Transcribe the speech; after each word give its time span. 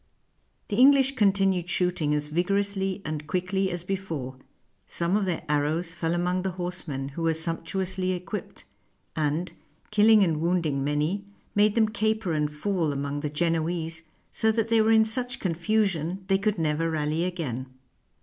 The 0.69 0.77
English 0.77 1.15
continued 1.15 1.69
shooting 1.69 2.11
as 2.15 2.25
vigorously 2.25 3.03
and 3.05 3.27
quickly 3.27 3.69
as 3.69 3.83
before; 3.83 4.37
some 4.87 5.15
of 5.15 5.25
their 5.25 5.43
arrows 5.47 5.93
fell 5.93 6.15
among 6.15 6.41
the 6.41 6.53
horsemen, 6.57 7.09
who 7.09 7.21
were 7.21 7.35
sumptuously 7.35 8.13
equipped, 8.13 8.63
and, 9.15 9.53
killing 9.91 10.23
and 10.23 10.41
wounding 10.41 10.83
many, 10.83 11.25
made 11.53 11.75
them 11.75 11.87
caper 11.89 12.31
and 12.33 12.49
fall 12.51 12.91
among 12.91 13.19
the 13.19 13.29
Genoese 13.29 14.01
so 14.31 14.51
that 14.51 14.69
they 14.69 14.81
were 14.81 14.89
in 14.91 15.05
such 15.05 15.39
confusion 15.39 16.23
they 16.29 16.39
could 16.39 16.57
never 16.57 16.89
rally 16.89 17.23
again. 17.23 17.67